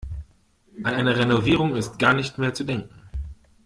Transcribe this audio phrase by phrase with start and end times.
[0.83, 2.89] An eine Renovierung ist gar nicht mehr zu denken.